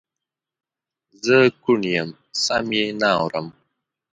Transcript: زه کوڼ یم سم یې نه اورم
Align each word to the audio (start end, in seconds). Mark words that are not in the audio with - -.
زه 1.25 1.37
کوڼ 1.63 1.81
یم 1.93 2.09
سم 2.43 2.65
یې 2.77 2.85
نه 3.01 3.09
اورم 3.21 3.47